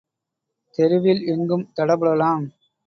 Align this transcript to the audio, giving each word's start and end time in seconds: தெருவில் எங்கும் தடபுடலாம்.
தெருவில் 0.79 1.21
எங்கும் 1.25 1.67
தடபுடலாம். 1.75 2.45